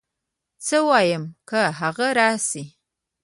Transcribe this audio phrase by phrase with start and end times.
[0.65, 2.63] څه ووايم که هغه راشي